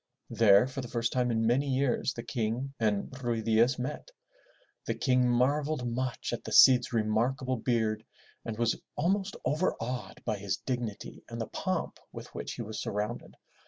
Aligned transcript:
There 0.31 0.65
for 0.67 0.81
the 0.81 0.87
first 0.87 1.13
time 1.13 1.29
in 1.29 1.45
many 1.45 1.67
years, 1.67 2.11
the 2.15 2.23
King 2.23 2.73
and 2.79 3.11
Ruy 3.23 3.43
Diaz 3.43 3.77
met. 3.77 4.09
The 4.87 4.95
King 4.95 5.29
marveled 5.29 5.87
much 5.87 6.33
at 6.33 6.43
the 6.43 6.51
Cid's 6.51 6.91
remarkable 6.91 7.57
beard 7.57 8.03
and 8.43 8.57
was 8.57 8.81
almost 8.95 9.37
overawed 9.45 10.23
by 10.25 10.37
his 10.39 10.57
dignity 10.57 11.23
and 11.29 11.39
the 11.39 11.45
pomp 11.45 11.99
with 12.11 12.33
which 12.33 12.53
he 12.53 12.63
was 12.63 12.81
surrounded. 12.81 13.37